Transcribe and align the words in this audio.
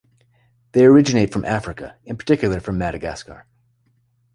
They 0.71 0.83
originate 0.87 1.31
from 1.31 1.45
Africa, 1.45 1.95
in 2.05 2.17
particular 2.17 2.59
from 2.59 2.79
Madagascar. 2.79 3.45